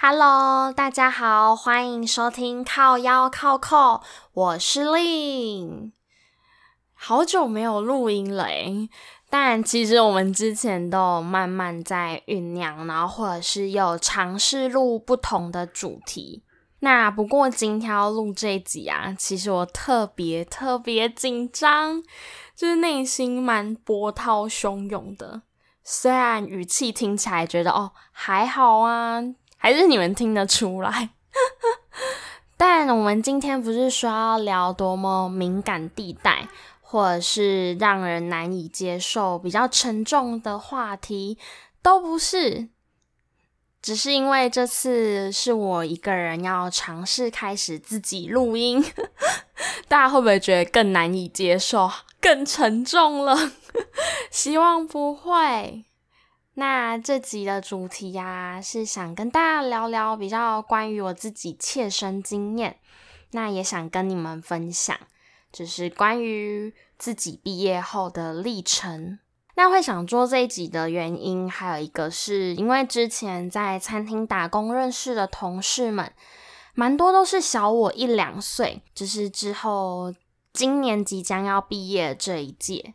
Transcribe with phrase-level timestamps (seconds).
[0.00, 4.00] Hello，大家好，欢迎收听靠腰靠扣，
[4.32, 5.90] 我是 Lin。
[6.94, 8.88] 好久没有录音了诶，
[9.28, 16.44] 但其实我们之前都有慢慢在酝酿，然后或者是有尝试录不同的主题。
[16.78, 22.00] 那不过今天要录这一集啊，其实我特别特别紧张，
[22.54, 25.42] 就是内心蛮波涛汹涌的。
[25.82, 29.24] 虽然语气听起来觉得哦还好啊。
[29.58, 31.10] 还是你们听得出来？
[32.56, 36.48] 但我们今天不是说要聊多么敏感地带，
[36.80, 41.36] 或者是让人难以接受、比较沉重的话题，
[41.82, 42.70] 都不是。
[43.80, 48.84] 只是因为这次是我一个人要尝试开始自己录音，
[49.86, 51.88] 大家会不会觉得更难以接受、
[52.20, 53.52] 更沉重了？
[54.32, 55.84] 希望不会。
[56.58, 62.80] 那这集的主题呀、是想跟大家聊聊比较关于我自己切身经验，
[63.30, 64.98] 那也想跟你们分享，
[65.52, 69.20] 就是关于自己毕业后的历程。
[69.54, 76.12] 那会想做这一集的原因，还有一个是因为之前在餐厅打工认识的同事们，
[76.74, 80.12] 蛮多都是小我一两岁，就是之后
[80.52, 82.94] 今年即将要毕业这一届。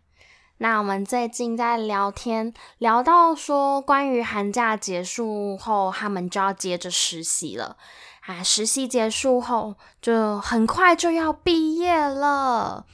[0.64, 7.76] 那我们最近在聊天，聊到说关于寒假结束后，他们就要接着实习了
[8.22, 8.42] 啊。
[8.42, 12.86] 实习结束后，就很快就要毕业了。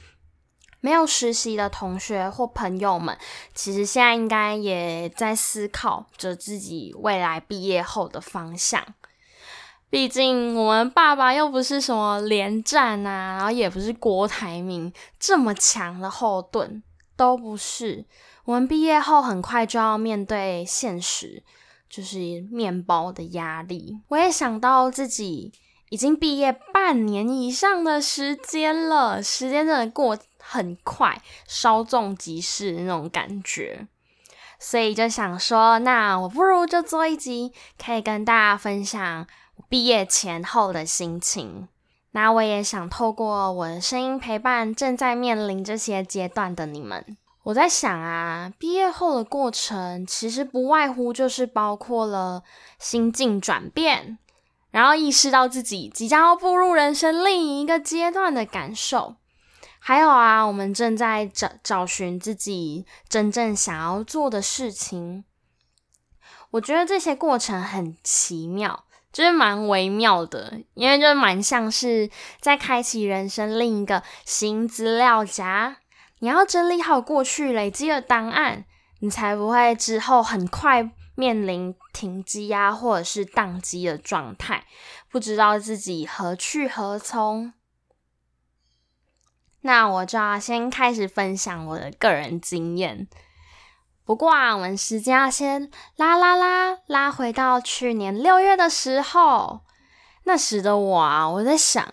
[0.80, 3.16] 没有实习的同学或朋友们，
[3.54, 8.84] 其实现在应该也在思考着自己未来毕业后的方向。
[9.88, 16.82] 毕竟我们爸爸又不是什么连战啊，然后也不是郭台铭这么强的后盾。
[17.20, 18.06] 都不是，
[18.46, 21.42] 我们毕业后很快就要面对现实，
[21.86, 24.00] 就是面包的压力。
[24.08, 25.52] 我也想到自己
[25.90, 33.86] 已经毕业半年以上的时间了，时间真的过很快，稍纵即逝那种感觉。
[34.58, 39.26] 所以就想说，那我不如就做一集，可以跟大家分享
[39.68, 41.68] 毕业前后的心情。
[42.12, 47.16] 那我也想透过我的声音陪伴正在面临这些阶段的你们。
[47.44, 52.42] 我在想啊，毕业后的过程其实不外乎就是包括了
[52.78, 54.18] 心境转变，
[54.70, 59.14] 然后意识到自己即将要步入人生另一个阶段的感受，
[59.78, 65.24] 还有啊，我们正在找找寻自己真正想要做的事情。
[66.50, 68.84] 我觉得这些过程很奇妙。
[69.12, 72.08] 就是蛮微妙的，因为就蛮像是
[72.40, 75.78] 在开启人生另一个新资料夹。
[76.20, 78.64] 你要整理好过去累积的档案，
[79.00, 84.64] 你才不会之后很快面临停机啊，或者是宕机的状态，
[85.10, 87.52] 不知道自己何去何从。
[89.62, 93.08] 那我就要先开始分享我的个人经验。
[94.10, 99.60] 不过啊，我们时间要先拉拉拉拉回到去年六月的时候，
[100.24, 101.88] 那时的我啊，我在想，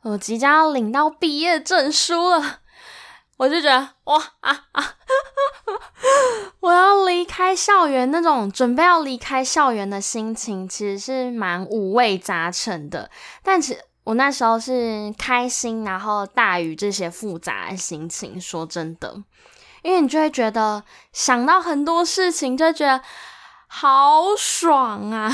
[0.00, 2.60] 我即将要领到毕业证书了，
[3.36, 4.94] 我就觉得哇啊啊，
[6.60, 13.10] 我要离开校园，那种准备要离开校园的心情，其实是蛮五味杂陈的。
[13.42, 18.40] 但其我那时候是开心，然后大于这些复杂的心情。
[18.40, 19.22] 说真的。
[19.84, 23.02] 因为你就会觉得想到很多事情，就觉得
[23.66, 25.30] 好爽啊，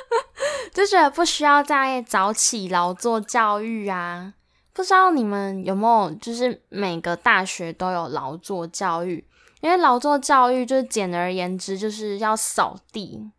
[0.72, 4.32] 就觉得不需要再早起劳作教育啊。
[4.72, 9.22] 不知道你们有没有，就是每个大学都有劳作教育？
[9.60, 13.30] 因为劳作教育就是简而言之，就是要扫地。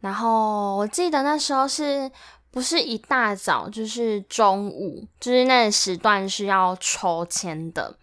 [0.00, 2.10] 然后我记得那时候是
[2.50, 7.96] 不是一大早，就是中午，就是那时段是要抽签的。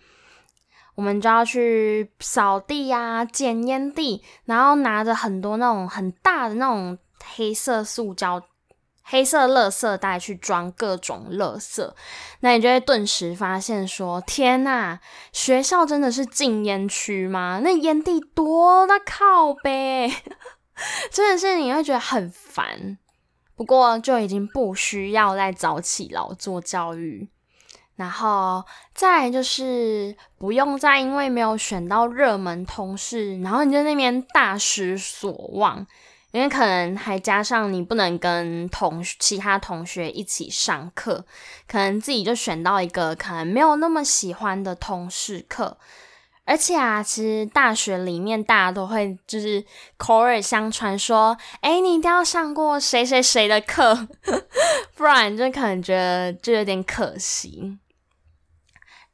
[0.96, 6.98] 我们就要去扫地呀、捡烟蒂，然后拿着很多那种很大的那种
[7.36, 8.42] 黑色塑胶、
[9.04, 11.92] 黑色垃圾袋去装各种垃圾。
[12.40, 15.00] 那你就会顿时发现说：“天呐，
[15.34, 17.60] 学校真的是禁烟区吗？
[17.62, 20.10] 那烟蒂多那靠北，
[21.12, 22.98] 真的是你会觉得很烦。
[23.56, 27.30] 不过就已经不需要再早起劳作教育。”
[27.96, 28.64] 然后
[28.94, 35.86] 再就是不用再因为没有选到热门通识，然后你在那边大失所望，
[36.32, 41.24] 因为可能还加上你不能跟同其他同学一起上课，
[41.68, 45.78] 可能自己就选到一个可能没有那么喜欢的通识课，
[46.44, 49.64] 而且啊，其实大学里面大家都会就是
[49.96, 54.10] 口耳相传说，诶，你一定要上过谁谁谁的课，
[54.96, 57.78] 不然就可能觉得就有点可惜。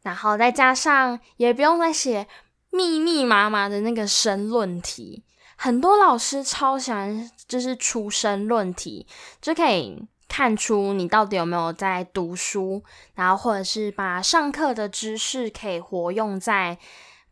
[0.02, 2.28] 然后再加上也不用再写
[2.70, 5.24] 密密麻麻的那个申论题，
[5.56, 9.06] 很多老师超喜欢就是出申论题，
[9.42, 12.84] 就可以看出你到底有没有在读书，
[13.14, 16.78] 然后或者是把上课的知识可以活用在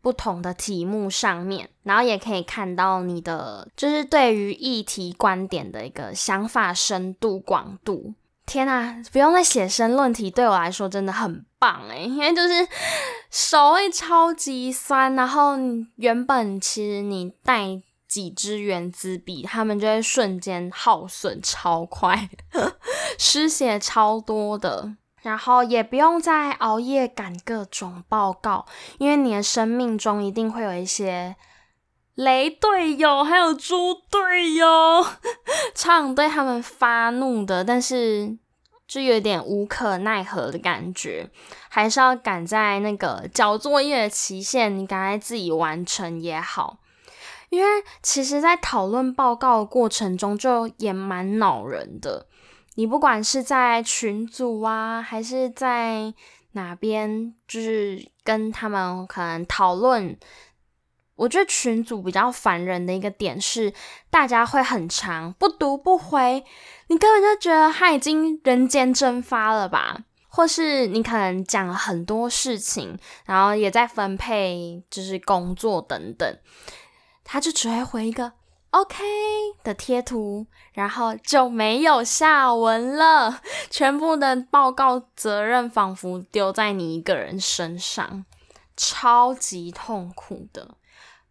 [0.02, 8.14] 不同的题目上面，然后也可以看到你的就是对于议题观点的一个想法深度广度。
[8.50, 12.68] 天啊，不用再写申论题，对我来说真的很棒诶， 因为就是
[13.30, 15.54] 手会超级酸，然后
[15.98, 22.28] 原本其实你带几支原子笔，他们就会瞬间耗损超快，
[23.20, 28.66] 失血超多的，然后也不用再熬夜赶各种报告，
[28.98, 31.36] 因为你的生命中一定会有一些
[32.16, 35.06] 雷队友，还有猪队友，
[35.74, 38.38] 常对他们发怒的，但是
[38.88, 41.30] 就有点无可奈何的感觉，
[41.70, 46.80] 还是要赶在那个交作业的期限，你赶快自己完成也好。
[47.50, 52.28] 因为其实，在讨论报告的过程中，就也蛮恼人的。
[52.76, 56.14] 你不管是在群组啊，还是在
[56.52, 60.18] 哪边，就是跟他们可能讨论。
[61.20, 63.74] 我觉得群组比较烦人的一个点是，
[64.10, 66.44] 大家会很长，不读不回，
[66.88, 69.98] 你根本就觉得他已经人间蒸发了吧？
[70.30, 76.38] 或是你可能讲了很多事情，然后也在分配，就是工作等等，
[77.24, 78.32] 他就只会回一个
[78.70, 79.04] OK
[79.64, 83.42] 的贴图，然后就没有下文了，
[83.72, 88.24] 全部的报告责任仿佛丢在你一个人身上，
[88.80, 90.76] 超级痛苦的。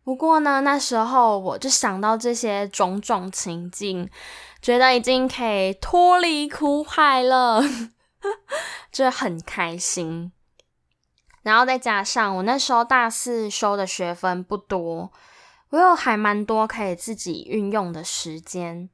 [0.05, 4.11] 不过呢，那时候我就想到这些种种情境，
[4.61, 7.63] 觉得已经可以脱离苦海了，
[8.93, 10.31] 就很开心。
[11.43, 15.11] 然后再加上我那时候大四修的学分不多，
[15.71, 18.91] 我有还蛮多可以自己运用的时间，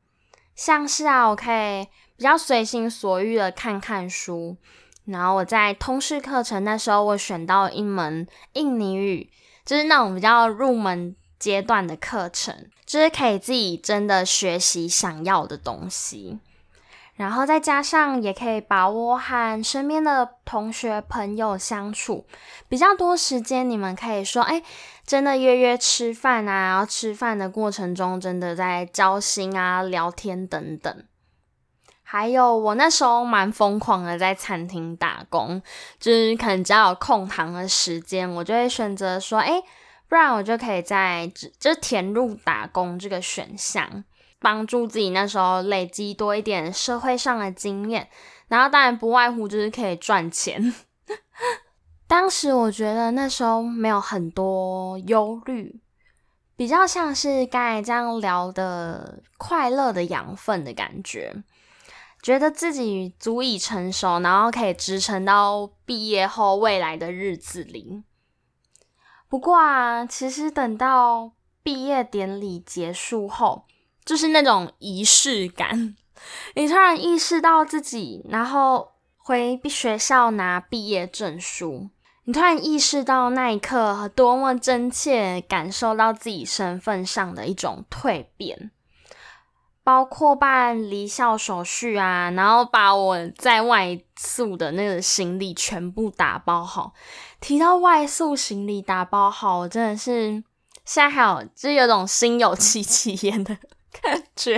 [0.54, 4.56] 像是啊，我可以比较随心所欲的看看书。
[5.04, 9.30] 然后我在通识课程那时候，我选到一门印尼语。
[9.64, 16.38] 就是那种比较入门阶段的课程，就是可以自己真的学习想要的东西，
[17.14, 22.26] 然后再加上也可以把握和身边的同学朋友相处
[22.68, 23.70] 比较多时间。
[23.70, 24.62] 你们可以说，哎，
[25.06, 31.04] 真的约约吃饭啊，然后吃饭的过程中真的在交心啊、聊天等等。
[32.16, 35.60] 还有，我那时候蛮疯狂的，在餐厅打工，
[35.98, 39.60] 就是可能只要有空堂的时间，我就会选择说，哎，
[40.08, 41.28] 不然我就可以在
[41.58, 44.04] 就填入打工这个选项，
[44.38, 48.08] 帮助自己那时候累积多一点社会上的经验，
[48.46, 50.72] 然后当然不外乎就是可以赚钱。
[52.06, 55.80] 当时我觉得那时候没有很多忧虑，
[56.54, 61.42] 比较像是刚才这样聊的快乐的养分的感觉。
[62.24, 68.02] 觉得自己足以成熟，然后可以支撑到毕业后未来的日子里。
[69.28, 73.66] 不过啊，其实等到毕业典礼结束后，
[74.06, 75.94] 就是那种仪式感，
[76.56, 81.90] 你突然意识到自己，然后回学校拿毕业证书，
[82.24, 88.70] 你突然意识到那一刻多么真切感受到自己身份上的一种蜕变。
[89.84, 96.94] 包括办离校手续啊，然后把我在外宿的那个行李全部打包好。
[97.38, 100.42] 提到外宿行李打包好，我真的是
[100.86, 103.54] 现在还有，就有种心有戚戚焉的
[104.00, 104.56] 感觉。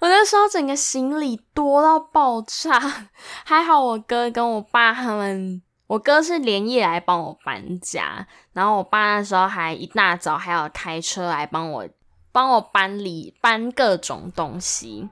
[0.00, 3.08] 我那时候整个行李多到爆炸，
[3.44, 11.88] 还好我哥跟我爸他们，我哥是连夜来帮我搬家，然后我爸那时候还一大早还要开车来帮我。
[12.34, 15.08] 帮我搬离搬各种东西，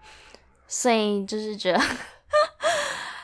[0.67, 1.81] 所以就是觉得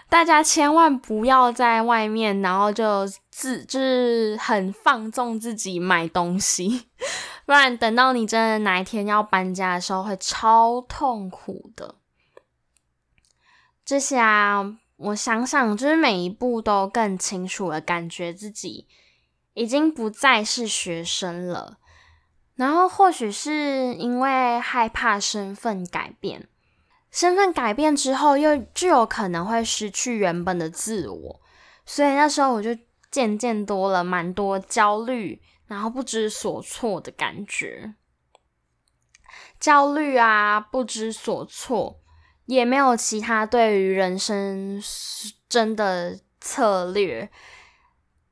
[0.08, 6.86] 大家千万不要在外面，然后就自就是很放纵自己买东西，
[7.44, 11.96] 不然等到你真的哪一天要搬家的时候，会超痛苦的。
[13.84, 18.86] 这些啊，我想想，就是每一步都更清楚的感觉自己
[19.54, 21.78] 已经不再是学生了。
[22.58, 26.48] 然后或许是因为害怕身份改变，
[27.08, 31.40] 身份改变之后又就有可能会失去原本的自我，
[31.86, 32.76] 所以那时候我就
[33.12, 37.94] 渐渐多了蛮多焦虑，然后不知所措的感觉，
[39.60, 42.00] 焦虑啊，不知所措，
[42.46, 44.82] 也没有其他对于人生
[45.48, 47.30] 真的策略。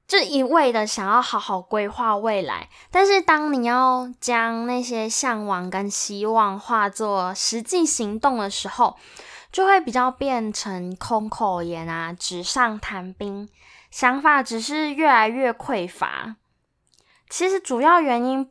[0.07, 8.97] 就一味的想要好好规划未来，但是当你要将那些向往跟希望化作实际行动的时候，
[9.51, 13.49] 就会比较变成空口言啊，纸上谈兵，
[13.91, 16.37] 想法只是越来越匮乏。
[17.29, 18.49] 其实主要原因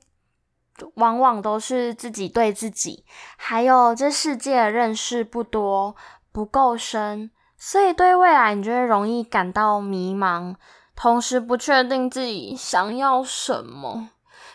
[0.96, 3.06] 往往都是自己对自己，
[3.38, 5.96] 还有这世界的认识不多，
[6.34, 10.56] 不够深，所以对未来你就会容易感到迷茫。
[10.96, 14.10] 同时不确定自己想要什么，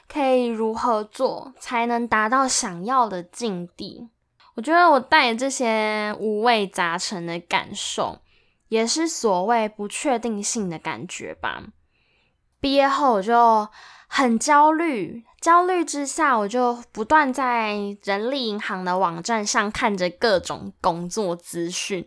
[0.08, 4.08] 可以如何做才能达到想要的境地？
[4.56, 8.18] 我觉得我带这些五味杂陈的感受，
[8.68, 11.62] 也是所谓不确定性的感觉吧。
[12.60, 13.68] 毕业后我就
[14.06, 22.06] 很焦虑，焦虑之下我就不断在人力银行的网站上看着各种工作资讯。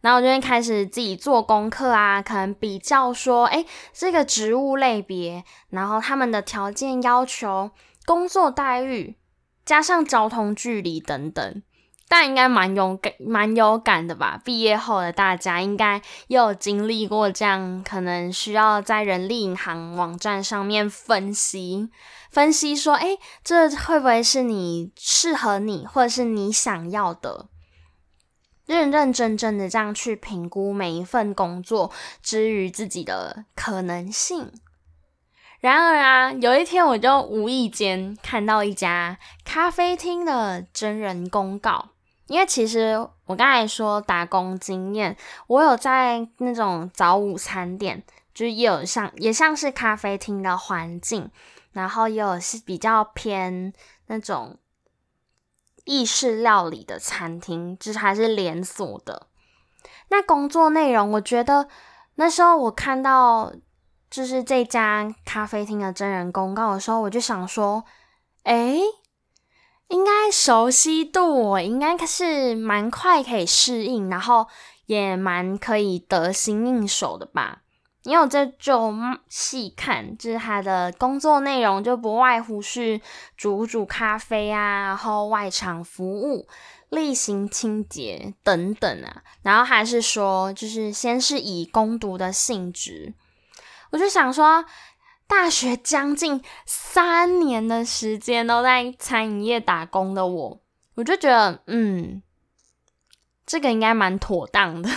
[0.00, 7.70] 然后我就会开始自己做功课啊，可能比较说，诶，这个职务类别，然后他们的条件要求、
[8.06, 9.16] 工作待遇，
[9.64, 11.62] 加上交通距离等等，
[12.08, 14.40] 但应该蛮有感、蛮有感的吧？
[14.42, 21.90] 毕业后的大家应该也有经历过这样，可能需要在人力银行网站上面分析，
[22.30, 27.49] 分析说，诶，这会不会是你适合你，或者是你想要的？
[28.70, 31.90] 认认真真的这样去评估每一份工作
[32.22, 34.52] 之于自己的可能性。
[35.58, 41.88] 然而啊，有一天我就无意间看到一家咖啡厅的真人公告，
[42.28, 42.96] 因为其实
[43.26, 45.16] 我刚才说打工经验，
[45.48, 48.00] 我有在那种早午餐店，
[48.32, 51.28] 就是也有像也像是咖啡厅的环境，
[51.72, 53.72] 然后也有是比较偏
[54.06, 54.56] 那种。
[55.90, 59.26] 意式料理的餐厅，就是还是连锁的。
[60.08, 61.68] 那工作内容，我觉得
[62.14, 63.52] 那时候我看到
[64.08, 67.84] 就是这家咖啡厅的真人公告的时候，我就想说，
[68.44, 68.80] 诶，
[69.88, 74.46] 应该熟悉度我应该是蛮快可以适应，然后
[74.86, 77.59] 也蛮可以得心应手的吧。
[78.02, 78.94] 因为我这就
[79.28, 83.00] 细看，就是他的工作内容就不外乎是
[83.36, 86.48] 煮煮咖啡啊，然后外场服务、
[86.88, 93.12] 例行清洁等等啊，然后还是说，就是先是以攻读的性质，
[93.90, 94.64] 我就想说，
[95.26, 100.60] 大学将近三年的时间都在餐饮业打工的我，
[100.94, 102.22] 我就觉得，嗯，
[103.44, 104.88] 这个应该蛮妥当的。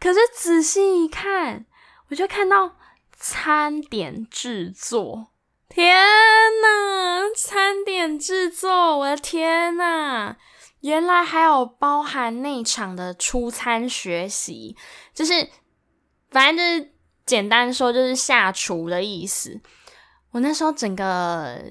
[0.00, 1.66] 可是仔细一看，
[2.08, 2.76] 我就看到
[3.14, 5.28] 餐点制作，
[5.68, 5.94] 天
[6.62, 7.28] 哪！
[7.36, 10.38] 餐点制作，我的天哪！
[10.80, 14.74] 原来还有包含内场的出餐学习，
[15.12, 15.50] 就是
[16.30, 16.92] 反正就是
[17.26, 19.60] 简单说，就是下厨的意思。
[20.30, 21.62] 我那时候整个。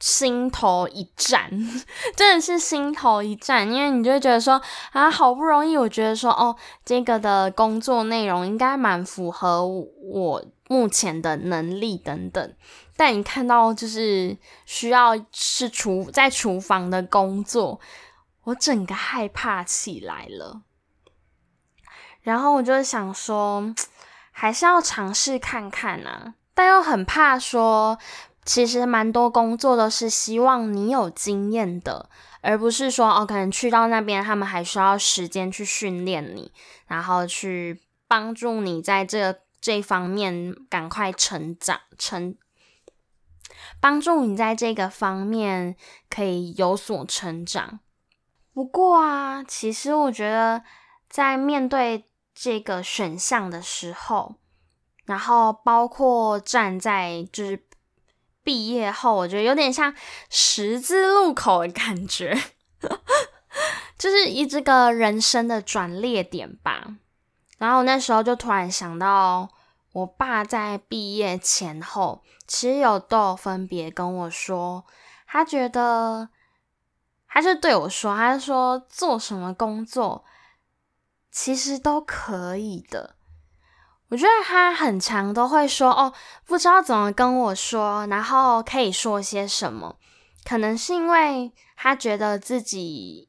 [0.00, 1.50] 心头一战，
[2.14, 4.60] 真的是心头一战，因为你就会觉得说
[4.92, 12.54] 啊，好不容易，我觉得说哦，这个的工作内容应该蛮符合我目前的能力等等，
[12.96, 17.80] 但你看到就是需要是厨在厨房的工作，
[18.44, 20.62] 我整个害怕起来了，
[22.22, 23.74] 然后我就想说，
[24.30, 27.98] 还是要尝试看看啊，但又很怕说。
[28.48, 32.08] 其实蛮多工作都是希望你有经验的，
[32.40, 36.50] 而不是说哦，可能去到那边他们还需要时间去训练你，
[36.86, 42.34] 然后去帮助你在这这方面赶快成长，成
[43.80, 45.76] 帮助你在这个方面
[46.08, 47.80] 可以有所成长。
[48.54, 50.62] 不过啊，其实我觉得
[51.10, 54.36] 在面对这个选项的时候，
[55.04, 57.67] 然后包括站在就是。
[58.48, 59.94] 毕业后，我觉得有点像
[60.30, 62.34] 十字路口的感觉，
[63.98, 66.96] 就是一这个人生的转捩点吧。
[67.58, 69.50] 然后那时候就突然想到，
[69.92, 74.86] 我爸在毕业前后，其实有都有分别跟我说，
[75.26, 76.30] 他觉得，
[77.28, 80.24] 他就对我说，他就说做什么工作
[81.30, 83.17] 其实都可以的。
[84.10, 86.12] 我觉得他很常都会说哦，
[86.46, 89.96] 不知道怎么跟我说，然后可以说些什么。
[90.44, 93.28] 可能是因为他觉得自己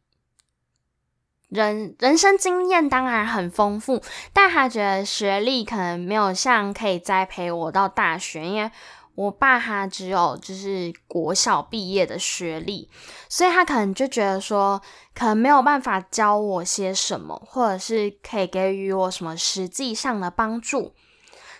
[1.49, 8.71] 人人生经验当然很丰富，但他觉得学历可能没有像可以栽培我到大学，因为
[9.19, 12.89] 我爸他只有就是国小毕业的学历，
[13.27, 14.81] 所以他可能就觉得说，
[15.13, 20.93] 可能没有办法教我些什么，或者是可以给予我什么实际上的帮助。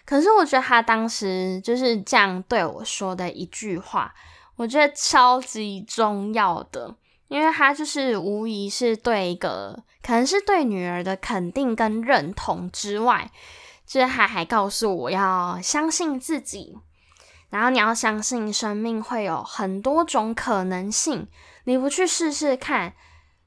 [0.06, 4.16] 可是我觉得他当时就是这样对我说的一句话，
[4.56, 6.96] 我觉得超级重要的。
[7.28, 13.30] 因为他就是无疑是对一个，可能是对女儿的肯定跟认同之外，
[13.86, 16.78] 就是他还告诉我要相信自己，
[17.50, 21.28] 然后你要相信生命会有很多种可能性，
[21.64, 22.94] 你不去试试看，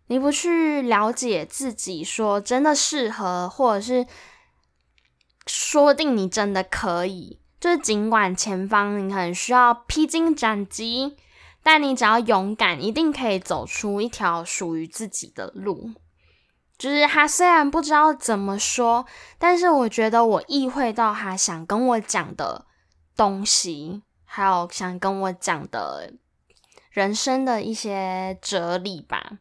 [0.08, 4.06] 你不去了解自己，说真的适合，或者是
[5.46, 11.16] 说定你真的可以，就是尽管前方你可能需要披荆斩棘。
[11.64, 15.92] 但你只要勇敢，一定可以走出一条属于自己的路。
[16.76, 19.06] 就是他虽然不知道怎么说，
[19.38, 22.66] 但是我觉得我意会到他想跟我讲的
[23.16, 26.12] 东西，还有想跟我讲的
[26.90, 29.38] 人生的一些哲理吧。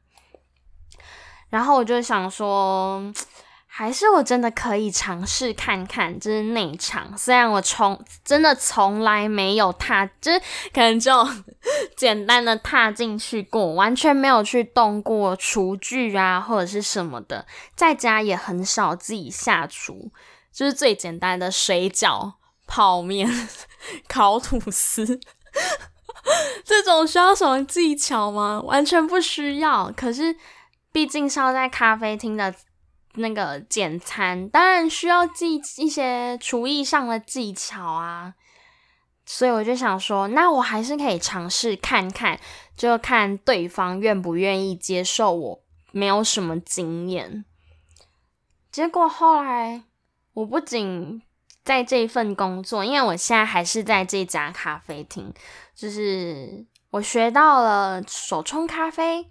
[1.50, 3.14] 然后我就想说。
[3.74, 7.18] 还是我真的可以尝试看看，就是内场。
[7.18, 10.40] 虽然我从真的从来没有踏，就是
[10.74, 11.26] 可能就
[11.96, 17.48] 简单的踏进去过，完全没有去动过厨具啊，或者是什么的。
[17.74, 20.12] 在家也很少自己下厨，
[20.52, 22.34] 就是最简单的水饺、
[22.72, 23.28] 泡面、
[24.08, 25.20] 烤吐司，
[26.64, 28.62] 这种需要什么技巧吗？
[28.64, 29.92] 完全不需要。
[29.92, 30.38] 可是
[30.94, 32.56] 毕竟是要在咖啡厅的。
[33.16, 38.36] 那个简餐当然需要记一些厨艺上的技巧啊，
[39.26, 42.40] 所以我就想说，那我还是可以尝试看看，
[42.78, 47.44] 就看对方愿不愿意接受我没有什么经验。
[48.72, 49.84] 结果后来，
[50.32, 51.22] 我不仅
[51.64, 55.34] 在这份工作，因为我现在还是在这家咖啡厅，
[55.76, 59.28] 就是我学到了手冲咖啡，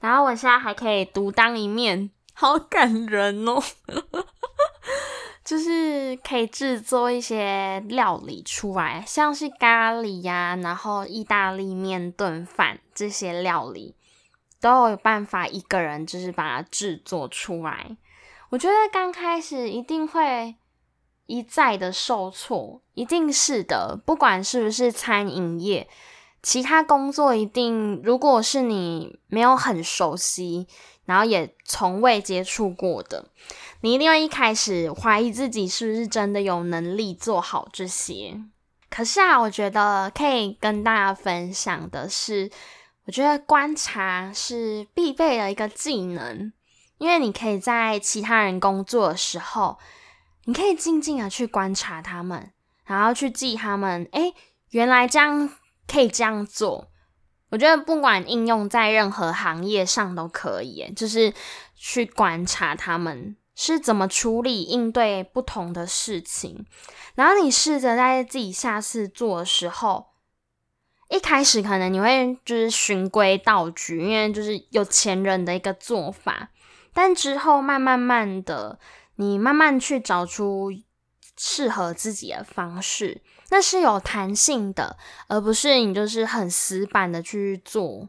[0.00, 2.10] 然后我现在还可以独当一面。
[2.34, 3.62] 好感人哦，
[5.44, 13.94] 就是可以制作一些料理出来，像是咖喱呀、然后意大利面、炖饭这些料理，
[14.62, 17.98] 都有办法一个人就是把它制作出来。
[18.48, 20.56] 我觉得刚开始一定会
[21.32, 25.88] 一再的受挫，一定是的，不管是不是餐饮业，
[26.42, 30.66] 其他工作一定，如果是你没有很熟悉。
[31.04, 33.26] 然后也从未接触过的，
[33.80, 38.40] 你一定会一开始怀疑自己是不是真的有能力做好这些。
[38.88, 42.48] 可是啊，我觉得可以跟大家分享的是，
[43.06, 46.52] 我觉得观察是必备的一个技能，
[46.98, 49.76] 因为你可以在其他人工作的时候，
[50.44, 52.52] 你可以静静的去观察他们，
[52.84, 54.34] 然后去记他们，诶，
[54.70, 55.50] 原来这样
[55.86, 56.88] 可以这样做。
[57.50, 61.32] 我觉得不管应用在任何行业上都可以，就是
[61.74, 66.64] 去观察他们是怎么处理应对不同的事情，
[67.14, 70.06] 然后你试着在自己下次做的时候，
[71.10, 76.48] 一开始可能你会就是循规蹈矩，因为就是有前人的一个做法，
[76.94, 78.78] 但之后慢慢慢的，
[79.22, 80.72] 你慢慢去找出
[81.38, 83.22] 适合自己的方式。
[83.50, 84.96] 那是有弹性的，
[85.28, 88.08] 而不是你就是很死板的去做。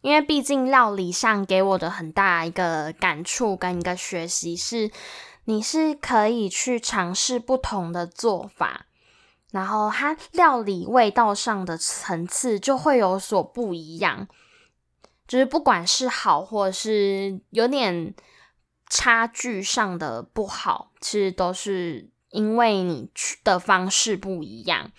[0.00, 4.90] 因为毕竟料理上给我的很大一个感触跟一个学习是，
[5.44, 8.86] 你是可以去尝试不同的做法，
[9.50, 14.28] 然后它料理味道上的层次就会有所不一样。
[15.26, 18.14] 就是不管是好或是有点
[18.88, 22.10] 差距上的不好，其实都是。
[22.30, 24.92] 因为你去的方式不一样，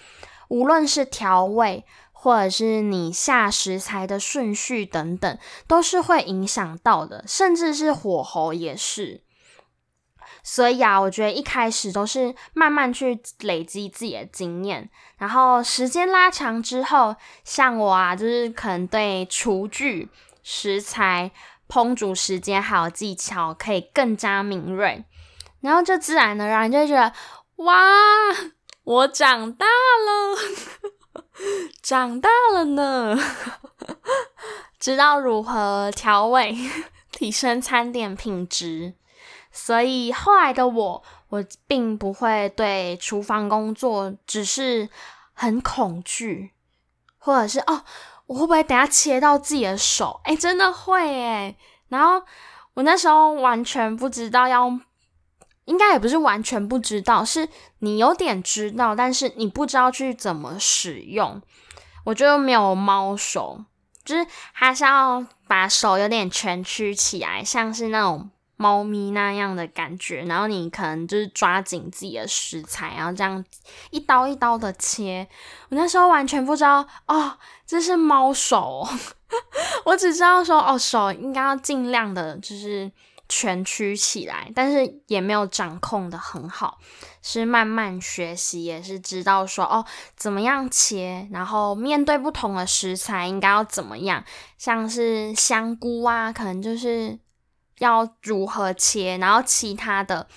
[0.47, 9.21] 无论是调味，或者是你下食材的顺序等等，都是会影响到的，甚至是火候也是。
[10.41, 20.09] 所以啊，我觉得一开始都是慢慢去累积自己的经验，然后时间拉长之后，像我啊，就是可能对厨具、
[20.41, 21.29] 食材、
[21.69, 25.05] 烹煮时间还有技巧可以更加敏锐。
[25.61, 27.13] 然后就自然而然就觉得，
[27.57, 27.75] 哇，
[28.83, 31.23] 我长大了，
[31.83, 33.17] 长大了呢，
[34.79, 36.55] 知道如何调味，
[37.11, 38.95] 提升餐点品质。
[39.51, 44.87] 所以后来的我，我并不会对厨房工作只是
[45.33, 46.51] 很恐惧，
[47.17, 47.83] 或者是哦，
[48.29, 50.21] 我会不会等下切到自己的手？
[50.23, 51.57] 哎，真的会哎。
[51.89, 52.25] 然后。
[52.75, 54.79] 我那时候完全不知道要，
[55.65, 61.41] 应该也不是完全不知道，是你有点知道，但是你不知道去怎么使用。
[62.05, 63.65] 我就没有猫手，
[64.05, 68.29] 就是还是要把手有点蜷曲起来，像是那种。
[68.61, 73.41] 猫咪那样的感觉，然后你可能就是抓紧自己的食材，然后这样
[73.89, 75.25] 一刀一刀的切。
[75.69, 78.85] 我那时候完全不知道哦，这是猫手，
[79.85, 82.91] 我只知道说哦，手应该要尽量的就是
[83.29, 86.79] 蜷曲起来，但是也没有掌控的很好，
[87.21, 89.85] 是慢慢学习，也是知道说哦，
[90.17, 94.21] 怎么样切，然后面对不同的食材应该要怎么样，
[94.57, 97.17] 像是香菇啊，可能就是。
[97.79, 100.27] 要如何切，然后其他的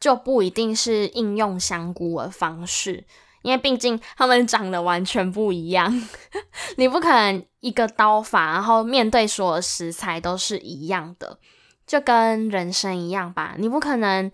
[0.00, 3.04] 就不一定是应用香菇的方式，
[3.42, 6.08] 因为毕竟它们长得完全不一样，
[6.76, 11.38] 你不可能一个刀法，然后面对所有食材都是一样的，
[11.86, 14.30] 就跟人生一样吧，你不可能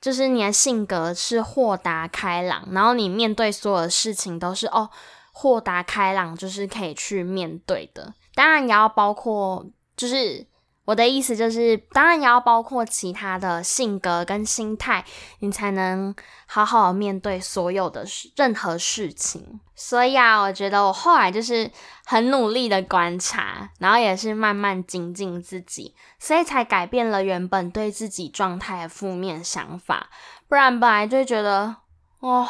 [0.00, 4.90] 就是你的性格是豁达开朗，然后你面对所有的事情都是哦
[5.32, 10.49] 豁达开朗，就是可以去面对的，当然也要包括就是。
[10.90, 15.04] 我的意思就是，当然也要包括其他的性格跟心态，
[15.38, 16.12] 你才能
[16.46, 19.60] 好好面对所有的任何事情。
[19.76, 21.70] 所以啊，我觉得我后来就是
[22.04, 30.08] 很努力的观察，然后也是慢慢精进自己，所以才改变了原本对自己状态的负面想法。
[30.48, 31.76] 不然本来就觉得，
[32.18, 32.48] 哦，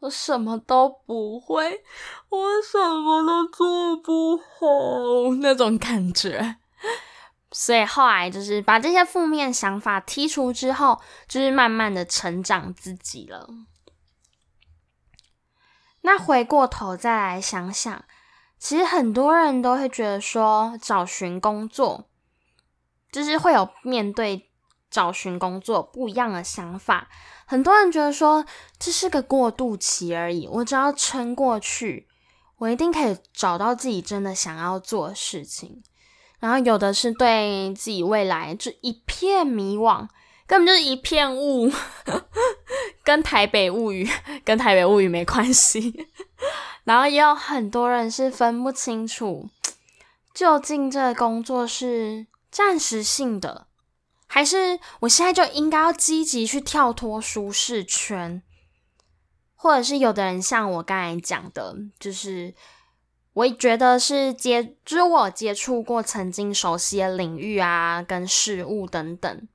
[0.00, 1.82] 我什么都不会，
[2.30, 6.56] 我什么都做不好那种感觉。
[7.52, 13.48] 所以后来就是把这些负面想法剔除之后，就是慢慢的成长自己了。
[16.00, 18.04] 那回过头再来想想，
[18.58, 22.08] 其实很多人都会觉得说，找寻工作
[23.12, 24.50] 就是会有面对
[24.90, 27.08] 找寻工作不一样的想法。
[27.44, 28.46] 很多人觉得说，
[28.78, 32.08] 这是个过渡期而已，我只要撑过去，
[32.56, 35.82] 我一定可以找到自己真的想要做的事情。
[36.42, 40.08] 然后有的是对自己未来就一片迷惘，
[40.44, 41.70] 根本就是一片雾，
[43.04, 44.10] 跟台北物语
[44.44, 46.08] 跟台北物语没关系。
[46.82, 49.48] 然后也有很多人是分不清楚，
[50.34, 53.68] 究竟这工作是暂时性的，
[54.26, 58.42] 还是我现在就应该要积极去跳脱舒适圈，
[59.54, 62.52] 或者是有的人像我刚才讲的，就是。
[63.34, 69.48] 我也觉得是接，就是我接触过曾经熟悉的领域啊，跟事物等等。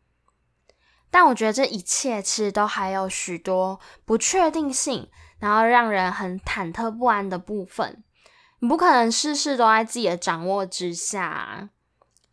[1.10, 5.10] 但我觉得这一切其实都还有许多不确定性，
[5.40, 8.04] 然后让人很忐忑不安的部分。
[8.60, 11.70] 你不可能事事都在自己的掌握之下啊，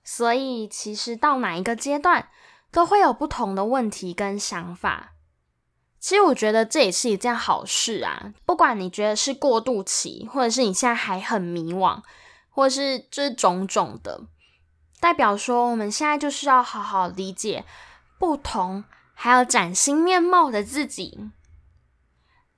[0.03, 2.29] 所以其实到哪一个阶段，
[2.73, 5.14] 都会有不同的问题跟想法。
[6.05, 8.35] 其实我觉得这也是一件好事啊！
[8.45, 12.03] 不管你觉得是过渡期，或者是你现在还很迷惘，
[12.51, 14.21] 或者是这种种的，
[15.01, 17.65] 代表说我们现在就是要好好理解
[18.19, 21.31] 不同，还有崭新面貌的自己。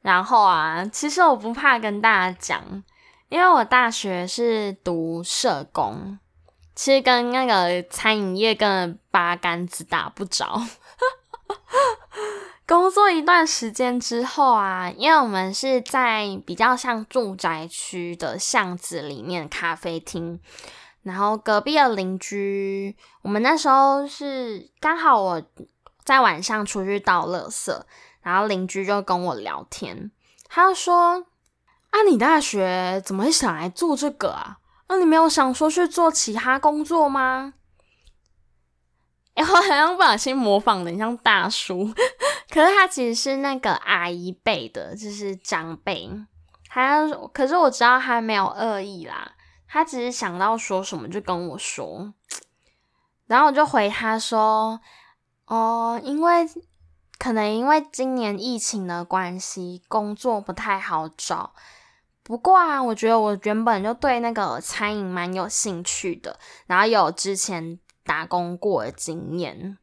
[0.01, 2.83] 然后啊，其实我不怕跟大家讲，
[3.29, 6.19] 因为我大学是读社工，
[6.75, 10.61] 其实跟那个餐饮业跟八竿子打不着。
[12.67, 20.41] 工作一段时间之后啊，因为我们是在比较像住宅区的巷子里面咖啡厅，
[21.03, 25.43] 然后隔壁的邻居，我们那时候是刚好我
[26.03, 27.83] 在晚上出去倒垃圾，
[28.21, 30.11] 然后邻居就跟我聊天，
[30.49, 31.25] 他就说
[31.91, 34.59] ：“啊，你大学怎么会想来做这个啊？
[34.89, 37.55] 那、啊、你没有想说去做其他工作吗？”
[39.37, 41.87] 然后好像不小心模仿的像大叔。
[42.51, 46.11] 可是他其实是那个阿姨辈的，就是长辈。
[46.69, 49.33] 他可是我知道他没有恶意啦，
[49.69, 52.13] 他只是想到说什么就跟我说。
[53.27, 54.81] 然后我就回他说
[55.47, 56.49] ：“哦，因为
[57.19, 61.53] 可能因为今年疫情的关系，工作不太好找。
[62.23, 69.77] 不过啊，我觉得我原本就对那个餐饮蛮有兴趣的，然后有之前打工过的经验。”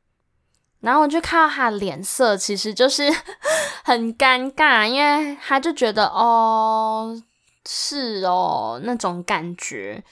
[0.82, 3.10] 然后我就看到他的脸色，其实就是
[3.86, 7.22] 很尴尬，因为他就觉得哦，
[7.66, 10.04] 是哦那种感觉，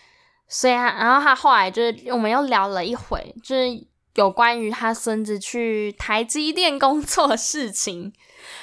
[0.47, 8.13] 所以，然后他后来就是我们又聊了一会，就是有关于他孙子去台积电工作的事情，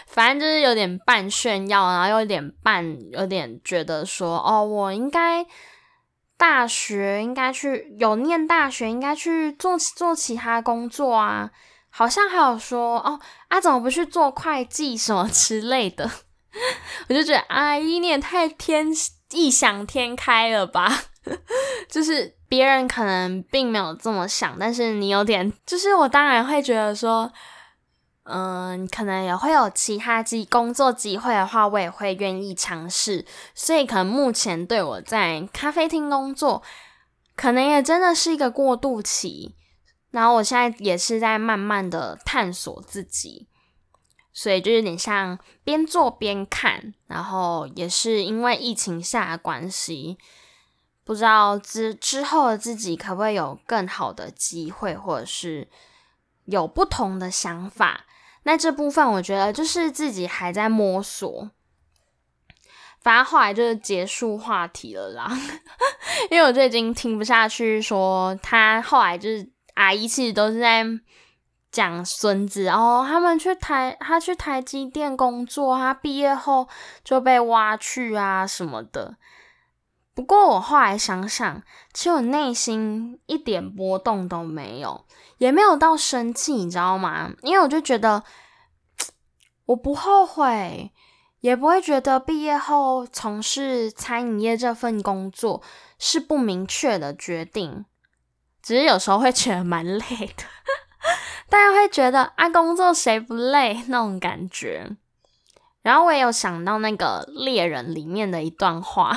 [0.06, 5.44] 反正就是有点半炫耀，然后又有点半有点觉得说，哦，我应该
[6.38, 11.51] 大学应该去有念大学，应该去做做其他工作啊。
[11.90, 16.11] 好像还有说哦，啊，怎么不去做会计什么 之类的？
[17.09, 18.87] 我就觉得阿姨你也太天
[19.33, 21.03] 异想天开了吧！
[21.90, 27.31] 就是别人可能并没有这么想，但是你有点，就是我当然会觉得说。
[28.31, 33.25] 嗯，可能也会有其他机工作机会的话，我也会愿意尝试。
[33.55, 36.62] 所以，可能目前对我在咖啡厅工作，
[37.35, 39.57] 可能也真的是一个过渡期。
[40.11, 43.49] 然后，我现在也是在慢慢的探索自己，
[44.31, 46.93] 所以就有点像边做边看。
[47.07, 50.19] 然后，也是因为疫情下的关系，
[51.03, 55.69] 不知道之之后的自己可不可以有更好的机会，或者是
[56.45, 58.05] 有不同的想法。
[58.48, 61.50] 那这部分我觉得就是自己还在摸索，
[63.02, 65.30] 反正后来就是结束话题了啦，
[66.32, 70.82] 因为我就已经听不下去，说他后来就是阿姨其实都是在
[71.70, 76.66] 讲孙子，然后他们去台他去台积电工作，他毕业后
[77.04, 79.18] 就被挖去啊什么的。
[80.18, 85.04] 不过我后来想想，其实我内心一点波动都没有。
[85.37, 87.31] 也没有到生气，你知道吗？
[87.42, 88.24] 因为我就觉得
[89.66, 90.90] 我不后悔，
[91.38, 95.62] 也不会觉得毕业后从事餐饮业这份工作
[96.00, 97.85] 是不明确的决定，
[98.61, 100.42] 只是有时候会觉得蛮累的。
[101.48, 104.96] 大家会觉得啊，工作谁不累那种感觉。
[105.83, 109.16] 然后我也有想到那个猎人里面的一段话，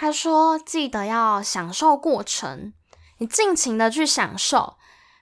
[0.00, 2.72] 他说：“记得要享受过程，
[3.18, 4.78] 你尽情的去享受。”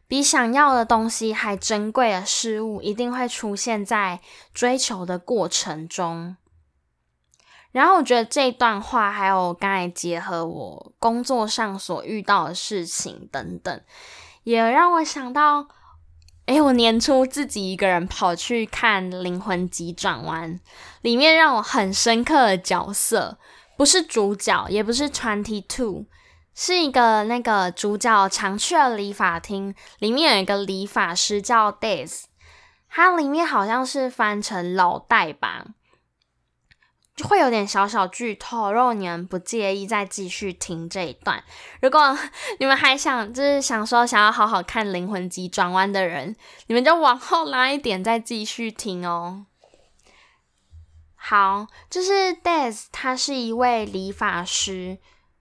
[0.07, 4.21] 比想要的东西还珍贵的事物，一定会出现在
[4.55, 6.37] 追求的过程中。
[7.73, 13.81] 然后我觉得这段话，还有刚才结合我工作上所遇到的事情等等，
[14.45, 15.67] 也让我想到，
[16.47, 20.55] 诶，我年初自己一个人跑去看《灵魂急转弯》，
[21.03, 23.39] 里面让我很深刻的角色，
[23.79, 26.07] 不是主角，也不是 Twenty Two。
[26.53, 32.25] 是一个那个主角常去的理发厅，里面有一个理发师叫 Des，
[32.89, 35.67] 它里面好像是翻成老戴吧，
[37.15, 38.73] 就会有点小小剧透。
[38.73, 41.45] 如果你们不介意，再继续听这一段。
[41.81, 42.19] 如果
[42.59, 46.35] 你们还想就是想说想要好好看《灵魂急转弯》的人，
[46.67, 49.47] 你们就往后拉一点再继续听哦。
[51.31, 54.97] 好，就是 Des，他是一位理发师。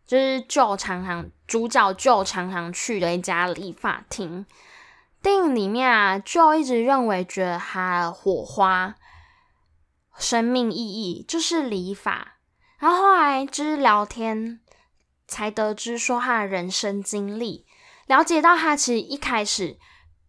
[0.05, 4.45] 就是 Joe 常常主角 Joe 常常去的一家理发厅。
[5.21, 8.95] 电影里面啊，就一直认为觉得他的火花、
[10.17, 12.33] 生命意义就是理发。
[12.79, 14.59] 然后后来就是聊天，
[15.25, 17.65] 才得知说他的人生经历，
[18.07, 19.77] 了解到他其实一开始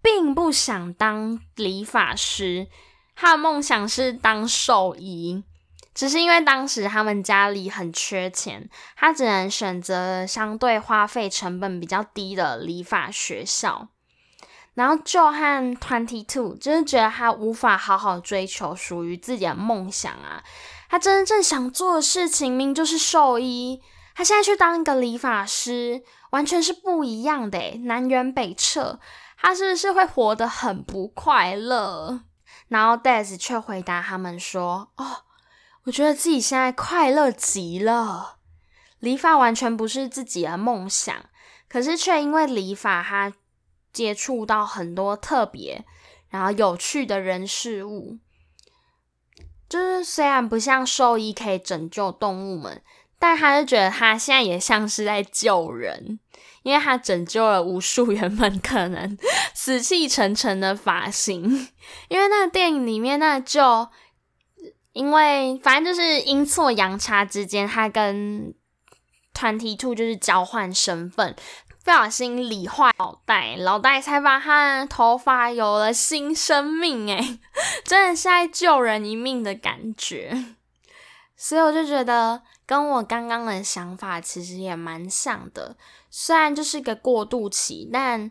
[0.01, 2.69] 并不想当理发师，
[3.21, 5.43] 他的梦想是当兽医。
[5.93, 13.89] 只是因为当时他们家里很缺钱，他只能选择相对花费成本比较低的理发学校。
[14.75, 20.45] 然后就和 Twenty Two 就是觉得他无法好好追求属于自己的梦想啊，
[20.89, 23.83] 他真正想做的事情明明就是兽医，
[24.15, 29.01] 他现在去当一个理发师，完全是不一样的，南辕北辙，
[29.37, 32.21] 他是不是会活得很不快乐？
[32.69, 35.25] 然后 Des 却回答他们说：“哦。”
[35.85, 38.37] 我觉得自己现在快乐极了，
[38.99, 41.17] 理发完全不是自己的梦想，
[41.67, 43.33] 可是却因为理发，他
[43.91, 45.87] 接触到很多特别
[46.29, 48.19] 然后有趣的人事物。
[49.67, 52.83] 就是虽然不像兽医可以拯救动物们，
[53.19, 56.21] 但他就觉得他现在也像是在救人，
[56.69, 59.17] 因为他拯救了无数原本可能
[59.55, 61.69] 死气沉沉的发型。
[62.09, 63.89] 因为那个电影里面那就。
[64.95, 68.53] 因为反正就是阴错阳差之间，他跟
[69.33, 71.37] 团体兔就是交换身份，
[71.85, 77.39] 不小心理坏脑袋，脑袋才把他的头发有了新生命，诶，
[77.85, 80.57] 真的是在救人一命的感觉。
[81.37, 85.77] 所以我就觉得跟我刚刚的想法其实也蛮像的，
[86.21, 88.31] 虽然就是个过渡期，但。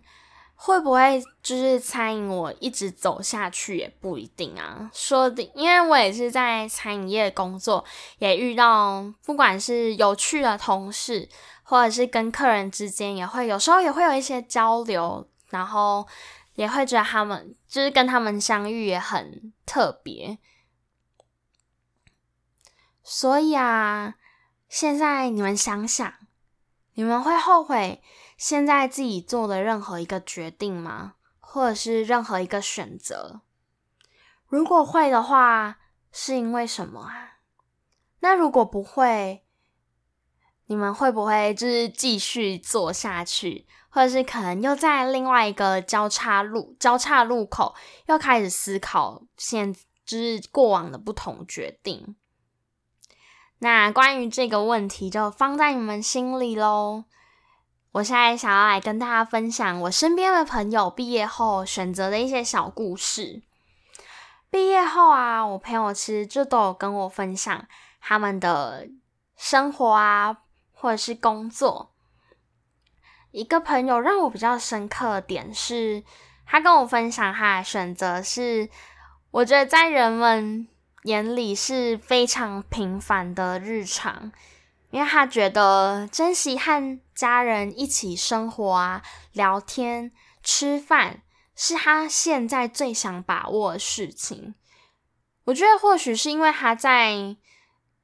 [0.59, 7.85] 会不会就是餐饮我一直走下去也不一定啊，说的，因为我也是在餐饮业工作，
[8.17, 11.29] 也遇到不管是有趣的同事，
[11.61, 16.07] 或者是跟客人之间也会有时候也会有一些交流，然后
[16.55, 20.39] 也会觉得他们就是跟他们相遇也很特别，
[23.03, 24.15] 所以啊，
[24.67, 26.11] 现在你们想想。
[26.97, 28.01] 你们会后悔
[28.37, 31.13] 现在自己做的任何一个决定吗？
[31.39, 33.41] 或者是任何一个选择？
[34.47, 35.77] 如果会的话，
[36.11, 37.37] 是因为什么啊？
[38.21, 39.45] 那如果不会，
[40.65, 47.75] 你们会不会就是继续做下去，或者是可能又在另外一个交叉路、交叉路口
[48.07, 49.71] 又开始思考现
[50.03, 52.15] 就是过往的不同决定？
[53.59, 57.05] 那关于这个问题，就放在你们心里喽。
[57.93, 63.41] 我现在想要来跟大家分享我身边的朋友毕业后选择的一些小故事。
[64.51, 67.65] 毕业后啊，我朋友其实就都有跟我分享
[67.99, 68.87] 他们的
[69.35, 70.37] 生活啊，
[70.71, 71.93] 或者是工作。
[73.31, 76.03] 一个朋友让我比较深刻的点是，
[76.45, 78.69] 他跟我分享他的选择是，
[79.31, 80.67] 我觉得在人们。
[81.07, 84.29] 眼里是非常平凡的日常，
[84.91, 90.11] 因为他觉得珍惜和家人一起生活啊、聊天、
[90.43, 91.21] 吃饭，
[91.55, 94.53] 是他现在最想把握的事情。
[95.45, 97.37] 我觉得或许是因为他在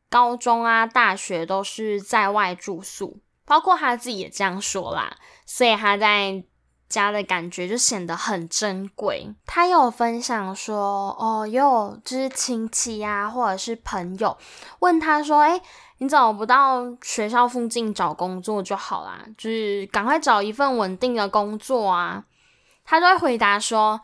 [0.09, 6.45] 高中啊、大学都是在外住宿，包括他自己也这样说啦，所以他在。
[6.93, 9.33] 家的感觉就显得很珍贵。
[9.47, 14.37] 他有分享说，哦，有就是亲戚呀、啊，或者是朋友
[14.79, 15.59] 问他说，哎，
[15.97, 19.25] 你怎么不到学校附近找工作就好啦？
[19.35, 22.25] 就是赶快找一份稳定的工作啊。
[22.85, 23.99] 他就会回答说，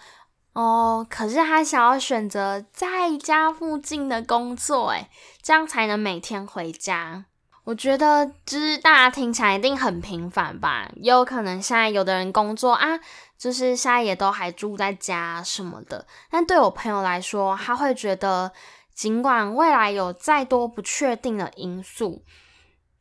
[0.53, 5.09] 哦，可是他想要选择在家附近的工作，诶，
[5.43, 7.25] 这样才能每天回家。
[7.69, 12.99] 我觉得就是大家听起来一定很平凡吧，也有可能现在有的人工作啊，
[13.37, 16.07] 就是现在也都还住在家什么的。
[16.31, 18.51] 但对我朋友来说，他会觉得，
[18.95, 22.23] 尽管未来有再多不确定的因素，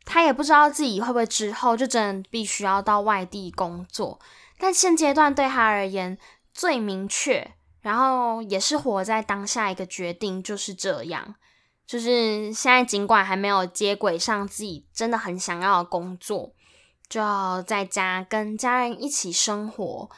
[0.05, 4.21] 他也不知道自己会不会之后就真的必须要到外地工作。
[4.59, 6.19] 但现阶段对他而言
[6.53, 11.37] 最明确，然后也是活在当下一个决定就是这样。
[11.89, 16.53] 就是现在，尽管还没有接轨上自己真的很想要的工作，
[17.09, 20.11] 就要在家跟家人一起生活。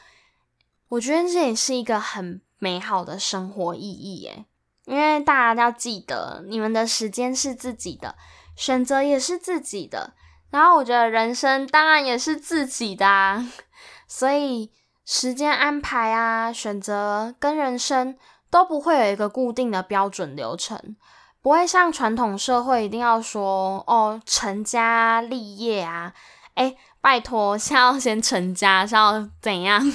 [0.89, 4.47] 我觉得这也是一个很美好的生活意义耶。
[4.87, 8.17] 因为大家都要记得，你们的时间是自己的，
[8.57, 10.15] 选择也是自己的。
[10.51, 13.49] 然后我觉得人生当然也是自己的啊。
[14.09, 14.73] 所以
[15.05, 18.19] 时间安排啊，选择跟人生
[18.51, 20.97] 都不会有一个固定的标准流程。
[21.43, 26.13] 不会像传统社会一定要说哦，成家立业啊，
[26.55, 29.81] 诶，拜托，先要先成家是要怎样？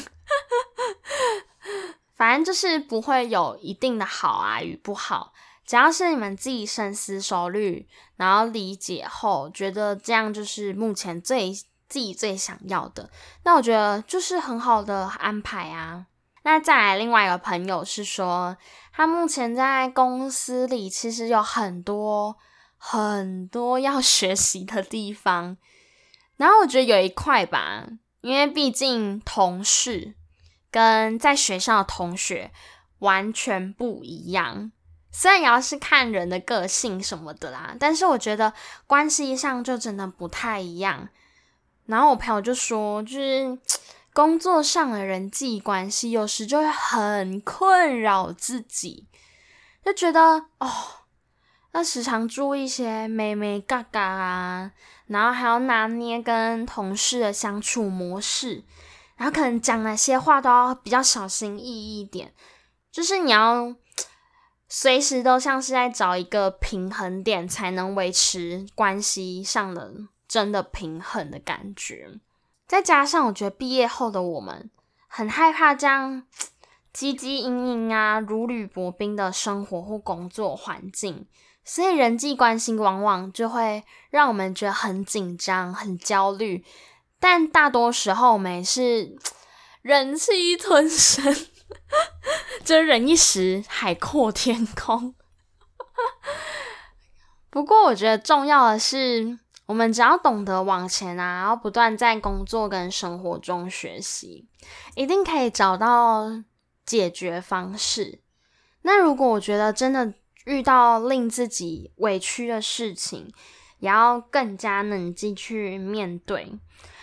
[2.15, 5.34] 反正就是不会有一定的好啊与不好，
[5.65, 11.53] 只要是你们自己深思熟虑，然后理解后，觉得这样就是目前最
[11.88, 13.12] 自己最想要的，
[13.43, 16.08] 那我觉得就是很好的安排啊。
[16.47, 18.55] 那再来另外一个朋友是说，
[18.93, 22.38] 他目前在公司里其实有很多
[22.77, 25.58] 很多要 学习的地方，
[26.38, 27.88] 然后我觉得有一块吧，
[28.21, 30.13] 因为毕竟同事
[30.69, 32.51] 跟在学校的同学
[32.99, 34.71] 完全不一样，
[35.12, 38.53] 虽然也要是看人的个性什么的啦，但是我觉得
[38.86, 41.10] 关系上就真的不太一样。
[41.88, 43.58] 然后我朋友就说，就是。
[44.15, 49.10] 工作上的人际关系，有时就会很困扰自己，
[49.84, 50.69] 就觉得哦，
[51.73, 54.71] 要时常注意一些眉眉嘎嘎啊，
[55.08, 58.63] 然后还要拿捏跟同事的相处模式，
[59.17, 62.34] 然后可能讲哪些话都要比较小心翼翼一点，
[62.89, 63.75] 就是你要
[64.69, 69.91] 随时都像是在找一个平衡点，才能维持关系上的
[70.25, 72.21] 真的平衡的感觉。
[72.67, 74.71] 再加上，我觉得毕业后的我们
[75.08, 76.23] 很害怕这样
[76.93, 81.28] 汲汲营营啊、如履薄冰的生活或工作环境，
[81.63, 86.66] 所以人际关系往往就会让我们觉得很紧张、很焦虑。
[87.20, 89.16] 但大多时候，我们是
[89.84, 91.36] 忍气吞声，
[92.66, 95.13] 就忍一时，海阔天空。
[97.51, 99.39] 不过，我觉得重要的是。
[99.66, 104.47] 我们只要懂得往前啊，然后不断在工作跟生活中学习，
[104.95, 106.30] 一定可以找到
[106.86, 108.20] 解决方式。
[108.84, 110.13] 那如果我觉得真的
[110.45, 113.34] 遇到令自己委屈的事情，
[113.80, 116.59] 也要更加冷静去面对。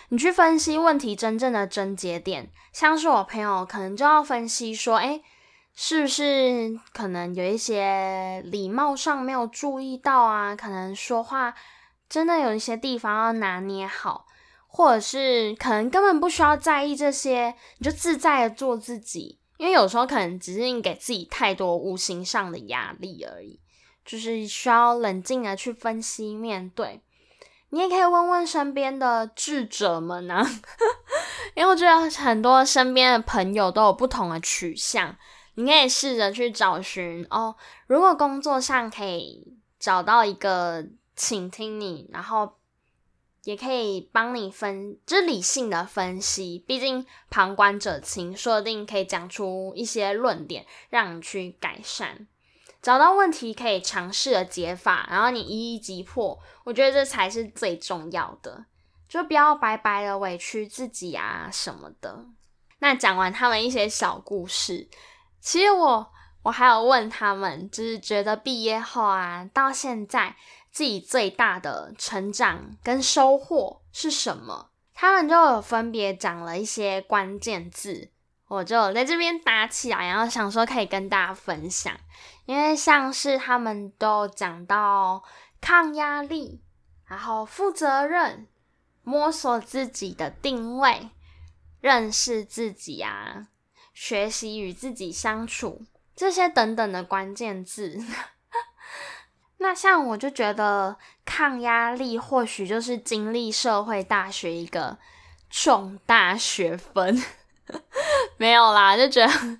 [0.07, 5.21] 你去分析问题真正的症结点，像是我朋友可能就要分析说，诶，
[5.75, 10.55] 是不是可能有一些礼貌上没有注意到啊？
[10.55, 11.53] 可能说话。
[12.13, 14.27] 真的有一些地方要拿捏好，
[14.67, 19.39] 或者是可能根本不需要在意这些，你就自在的做自己。
[19.57, 23.59] 因为有时候可能只是你给自己太多无形上的压力而已，
[24.05, 27.01] 就是需要冷静的去分析面对。
[27.71, 30.47] 你也可以问问身边的智者们啊，
[31.57, 35.17] 因为我觉得很多身边的朋友都有不同的取向，
[35.55, 37.55] 你可以试着去找寻哦。
[37.87, 40.85] 如果工作上可以找到一个
[41.15, 42.57] 倾听你，然后。
[43.45, 46.63] 也可以帮你分，就是理性的分析。
[46.65, 52.25] 毕竟旁观者清，说不定可以讲出一些论点，让你去改善，
[52.81, 56.39] 找到问题可以尝试的解法，然后你一一击破。
[56.63, 58.63] 我觉得这才是最重要的，
[59.09, 62.23] 就不要白白的委屈自己啊什么的。
[62.79, 64.87] 那讲完他们一些小故事，
[65.41, 66.09] 其实我
[66.43, 70.37] 我还有问他们，就是觉得毕业后啊，到现在。
[70.73, 74.71] 自己最大的成长跟收获是什么？
[74.95, 78.09] 他们就有分别讲了一些关键字，
[78.47, 81.95] 我就在这边打起来，然后想说可以跟大家分享。
[82.45, 85.23] 因为像是他们都讲到
[85.61, 86.59] 抗压力，
[87.05, 88.47] 然后负责任，
[89.03, 91.11] 摸索自己的定位，
[91.81, 93.47] 认识自己啊，
[93.93, 95.83] 学习与自己相处，
[96.15, 98.03] 这些等等的关键字。
[99.59, 104.97] 那像我就觉得抗压力或许就是经历社会大学一个
[105.49, 107.23] 重大学分，
[108.35, 109.57] 没有啦，就觉得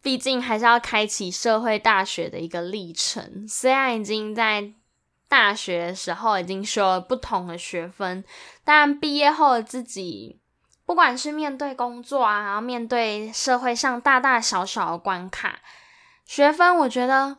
[0.00, 3.48] 毕竟还是要开启社会大学的一个历程。
[3.48, 4.72] 虽然已经在
[5.28, 8.22] 大学的时候已经修了不同的学分，
[8.62, 10.38] 但毕业后的自己，
[10.86, 15.58] 不管是面对工作啊，然后面对社会上大大小小的关卡，
[16.24, 17.38] 学分我觉得。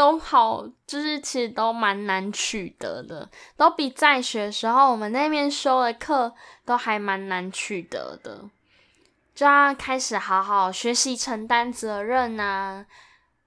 [0.00, 6.34] 都好，就是其实都蛮难取得的，都比在学时候我们那边修的课
[6.64, 8.48] 都还蛮难取得的，
[9.34, 12.86] 就要开始好好学习承担责任啊，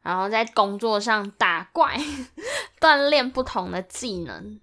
[0.03, 1.97] 然后在工作上打怪，
[2.79, 4.59] 锻炼不同的技能，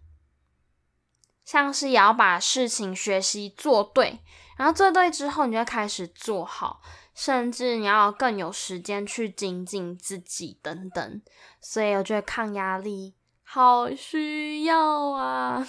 [1.44, 4.20] 像是也要把事情学习做对，
[4.56, 6.80] 然后做对之后，你就开始做好。
[7.22, 11.20] 甚至你要更有时间去精进自己等等，
[11.60, 13.12] 所以我觉得抗压力
[13.42, 15.68] 好需要啊。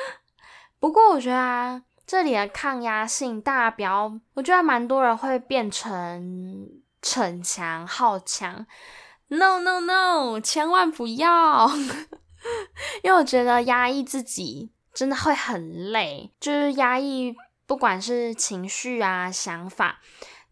[0.78, 6.68] 不过我觉得啊，这里的抗压性大家不要，我觉得蛮多人会变成
[7.00, 8.66] 逞强好强。
[9.28, 11.66] No no no，千万不要，
[13.02, 20.02] 因为我觉得压抑自己真的会很累，就是压抑不管是情绪啊想法。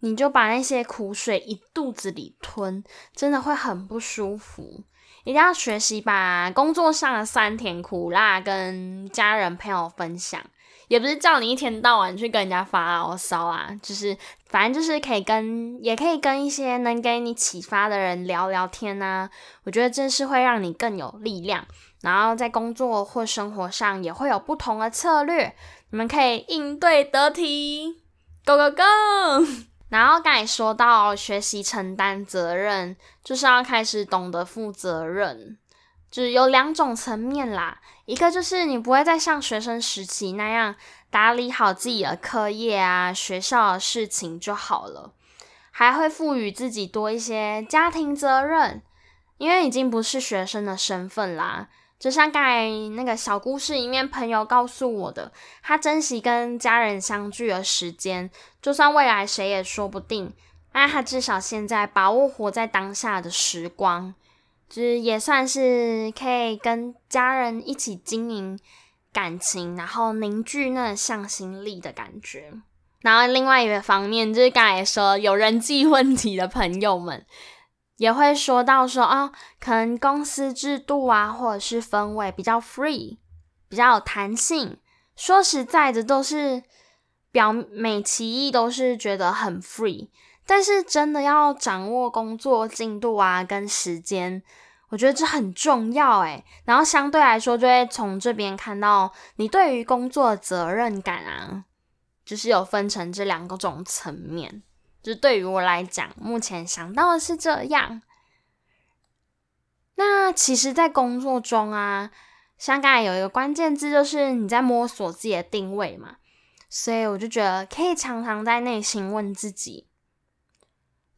[0.04, 2.82] 你就把那些苦水一肚子里吞，
[3.14, 4.82] 真的会很不舒服。
[5.22, 10.42] 一定要学习把工作上的酸甜苦辣跟家人朋友分享，
[10.88, 14.16] 也不是叫你一天到晚去跟人家发牢骚啊，就是
[14.48, 19.30] 反正就是可以跟，也可以跟一些能给你启发的人聊聊天啊。
[19.62, 21.64] 我觉得这是会让你更有力量，
[22.00, 25.54] 然后在工作或生活上也会有不同的策略，
[25.90, 28.02] 你们可以应对得体。
[28.44, 29.71] Go go go！
[29.92, 35.58] 然后刚才说到学习承担责任，就是要开始懂得负责任，
[36.10, 37.78] 就是有两种层面啦。
[38.06, 40.74] 一个就是你不会再像学生时期那样
[41.10, 45.12] 打理好自己的课业啊、学校的事情就好了，
[45.70, 48.80] 还会赋予自己多一些家庭责任，
[49.36, 51.68] 因为已经不是学生的身份啦。
[52.02, 55.30] 就像刚才那个小故事里面，朋友告诉我的，
[55.62, 58.28] 他珍惜跟家人相聚的时间，
[58.60, 60.32] 就算未来谁也说不定，
[60.72, 64.12] 那他至少现在把握活在当下的时光，
[64.68, 68.58] 就是也算是可以跟家人一起经营
[69.12, 72.52] 感情，然后凝聚那向心力的感觉。
[73.02, 77.24] 然后另外一个方面，就是刚才说有人际问题的朋友们。
[78.02, 83.18] 也会说到说啊、哦，可能公司制度啊，或者是氛围比较 free，
[83.68, 84.76] 比较有弹性。
[85.14, 86.64] 说实在的，都是
[87.30, 90.08] 表美其意，都是觉得很 free。
[90.44, 94.42] 但是真的要掌握工作进度啊，跟时间，
[94.88, 96.44] 我觉得这很重要诶。
[96.64, 101.66] 然后相对来说，就会从这边看到你对于工作的责任感啊，
[102.24, 104.64] 就是有分成这两个种层面。
[105.02, 108.02] 就对于我来讲，目前想到的是这样。
[109.96, 112.10] 那其实，在工作中啊，
[112.56, 116.16] 像刚才有一个关键字，就是你在摸索自己的定位嘛。
[116.68, 119.88] 所以我就觉得，可以常常在内心问自己：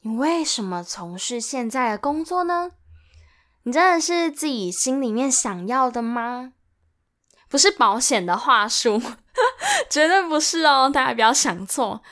[0.01, 2.73] 你为什么从事现在的工作呢？
[3.63, 6.55] 你真的是自己心里面想要的吗？
[7.49, 9.01] 不是保险的话术，
[9.89, 12.03] 绝对不是哦，大家不要想错。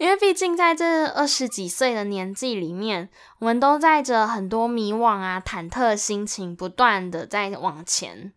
[0.00, 8.32] 因为毕竟在这二十几岁的年纪里面，我们都带着很多迷惘啊、忐忑的心情，不断的在往前。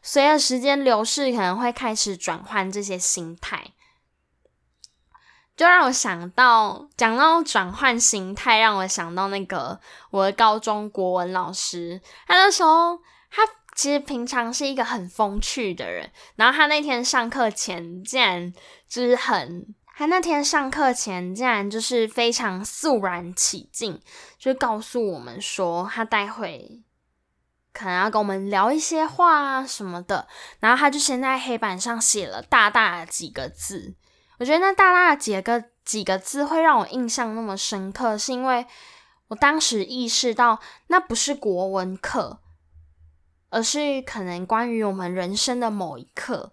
[0.00, 3.72] 随着时间流逝，可能会开始转换这些心态。
[5.54, 9.78] 就让我想到，讲到转换心态，让我想到那个
[10.10, 12.00] 我的高中国文老师。
[12.26, 12.96] 他那时候，
[13.30, 13.42] 他
[13.76, 16.10] 其实平常是一个很风趣的人。
[16.36, 18.50] 然后他那天上课前，竟然
[18.88, 19.66] 就是很，
[19.96, 24.00] 他那天上课前竟然就是非常肃然起敬，
[24.38, 26.82] 就告诉我们说，他待会
[27.72, 30.26] 可能要跟我们聊一些话啊什么的。
[30.58, 33.94] 然后他就先在黑板上写了大大的几个字。
[34.38, 38.66] 我觉得那大大的几个几个字会让我印象那么深刻，是因为
[39.28, 42.40] 我当时意识到那不是国文课，
[43.50, 46.52] 而是可能关于我们人生的某一刻。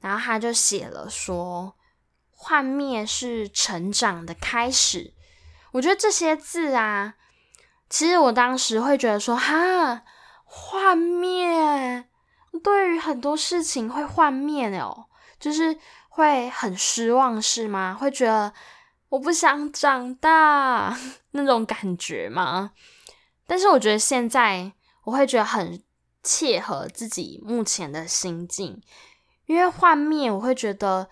[0.00, 1.76] 然后他就写了说
[2.44, 5.14] ：“幻灭是成长的开始。”
[5.72, 7.14] 我觉得这些字啊，
[7.88, 10.02] 其实我当时会觉得说：“哈，
[10.44, 12.04] 幻灭，
[12.62, 15.06] 对于很多事情会幻灭哦，
[15.40, 15.78] 就是。”
[16.16, 17.92] 会很失望是吗？
[18.00, 18.52] 会觉得
[19.08, 20.96] 我不想长大
[21.32, 22.70] 那种感觉吗？
[23.48, 24.70] 但是我觉得现在
[25.02, 25.82] 我会觉得很
[26.22, 28.80] 切合自己目前的心境，
[29.46, 31.10] 因为幻灭我会觉得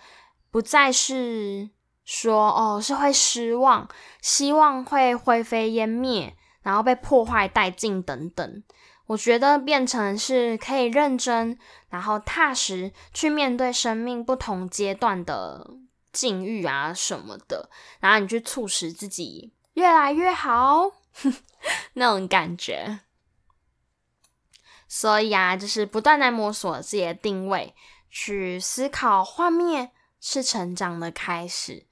[0.52, 1.70] 不再是
[2.04, 3.88] 说哦，是会失望，
[4.20, 8.62] 希望会灰飞烟灭，然后被破坏殆尽等等。
[9.06, 15.70] 我觉得变成是可以认真，然后踏实去面对生命不同阶段的
[16.12, 20.92] 境遇啊什么的，然后你去促使自己越来越好，
[21.94, 23.00] 那种感觉。
[24.86, 27.74] 所以啊，就是不断在摸索自己的定位，
[28.10, 29.90] 去思考画面
[30.22, 31.84] 是成长的开始，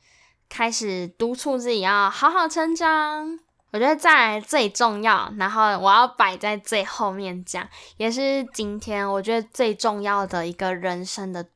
[0.48, 3.40] 开始督促自己要好好成长。
[3.72, 11.48] 我觉得再来最重要，然后我要摆在最后面讲，也是今天我觉得最重要的一个人生的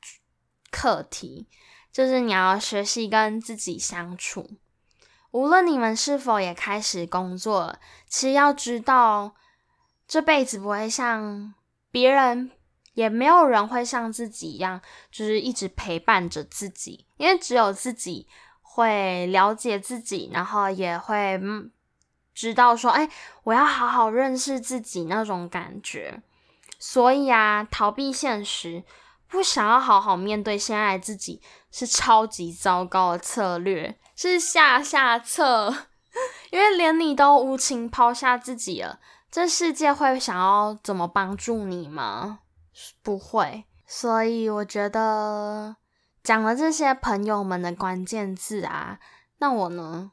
[0.70, 1.48] 课题，
[1.92, 4.50] 就是你要学习跟自己相处。
[5.30, 7.76] 无论你们是否也开始工作，
[8.08, 9.34] 其实要知道，
[10.06, 11.54] 这辈子不会像
[11.90, 12.52] 别人，
[12.94, 14.80] 也没有人会像自己一样，
[15.12, 18.26] 就是一直陪伴着自己，因为只有自己
[18.62, 21.40] 会了解自己，然后也会。
[22.36, 23.08] 知道说，哎，
[23.44, 26.20] 我要好好认识自己那种感觉，
[26.80, 28.82] 所以啊，逃避现实，
[29.28, 31.40] 不想要好好面对现在自己，
[31.70, 35.72] 是超级糟糕的策略，是下下策。
[36.50, 38.98] 因为连你都无情抛下自己了，
[39.30, 42.40] 这世界会想要怎么帮助你吗？
[43.02, 43.64] 不会。
[43.86, 45.76] 所以我觉得
[46.22, 48.98] 讲了这些朋友们的关键字啊，
[49.38, 50.12] 那我呢？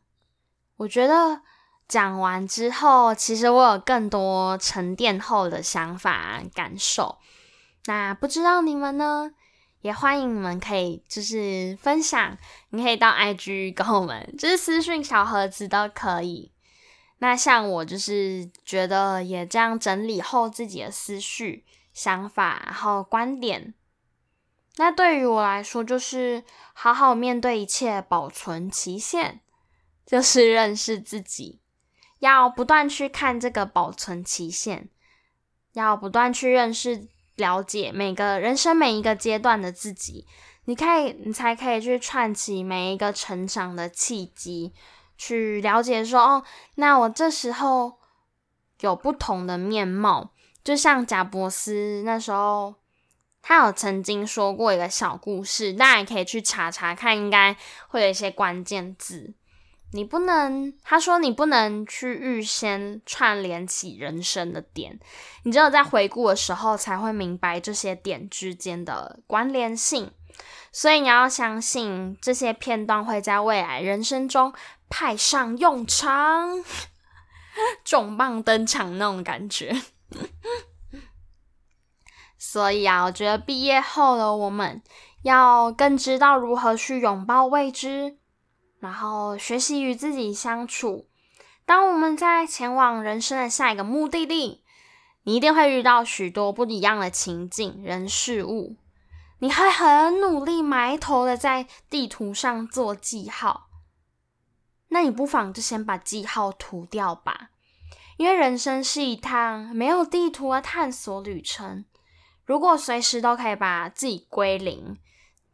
[0.77, 1.41] 我觉得。
[1.87, 7.17] 讲完之后，其实我有更多沉淀后的想法感受。
[7.83, 9.29] 那不知道你们呢？
[9.81, 12.37] 也欢迎你们可以就是分享，
[12.69, 16.53] 你可以到 IG 跟我们，就是私讯小盒子都可以。
[17.17, 23.73] 那像我就是觉得也这样整理后自己的思绪、想法，然后观点。
[24.77, 29.41] 那对于我来说，就是好好面对一切，保存期限，
[30.05, 31.59] 就是认识自己。
[32.19, 34.89] 要不断去看这个保存期限，
[35.73, 40.25] 要不断去认识、了解每个人生每一个阶段的自己，
[40.65, 44.73] 你可以，你才可以去串起每一个成长的契机，
[45.17, 46.43] 去了解说，哦，
[46.75, 47.99] 那我这时候
[48.79, 50.31] 有不同的面貌。
[50.63, 52.75] 就像贾伯斯那时候，
[53.41, 57.55] 他有曾经说过一个小故事，大家也可以去查查看，应该
[57.87, 59.33] 会有一些关键字。
[59.93, 64.97] 你不能，他说你不能去预先串联起人生的点，
[65.43, 70.11] 你只有在回顾的时候才会明白这些点之间的关联性。
[70.71, 74.53] 所以你要相信这些片段会在未来人生中
[74.89, 76.63] 派上用场，
[77.83, 79.75] 重磅登场那种感觉。
[82.37, 84.81] 所以啊，我觉得毕业后的我们
[85.23, 88.17] 要更知道如何去拥抱未知。
[88.79, 91.07] 然后学习与自己相处。
[91.67, 94.63] 当我们在前往人生的下一个目的地，
[95.21, 98.75] 你一定会遇到许多不一样的情景、人、事物。
[99.37, 103.69] 你会很努力埋头的在地图上做记号。
[104.87, 107.50] 那你不妨就先把记号涂掉吧，
[108.21, 111.83] 因为人生是一趟没有地图的探索旅程。
[112.45, 114.95] 如果随时都可以把自己归零，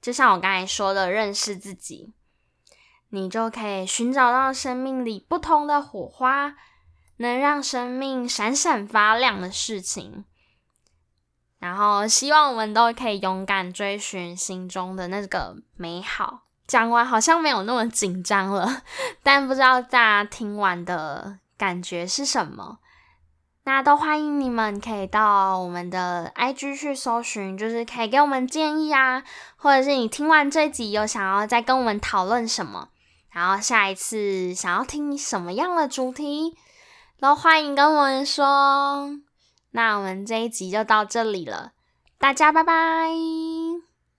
[0.02, 2.12] 就像我刚才说的，认识自己，
[3.08, 6.56] 你就可以寻找到生命里不同的火花，
[7.16, 10.26] 能让生命闪闪发亮的事情。
[11.60, 16.42] 然后，希望我们都可以勇敢追寻心中的那个美好。
[16.68, 18.84] 讲完好像没有那么紧张了，
[19.24, 22.80] 但不知道大家听完的感觉是什么？
[23.64, 29.24] 那都欢迎你们可以到我们的 IG 去搜寻，就是可以给我们建议啊，
[29.58, 32.88] 或者是你听完这集有想要再跟我们讨论什么，
[33.30, 36.56] 然后下一次想要听什么样的主题，
[37.20, 39.10] 都欢迎跟我们说。
[39.72, 41.74] 那我们这一集就到这里了，
[42.18, 43.10] 大家拜拜。